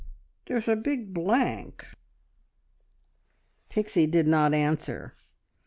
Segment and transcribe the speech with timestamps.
[0.47, 1.85] There's a big blank!"
[3.69, 5.15] Pixie did not answer.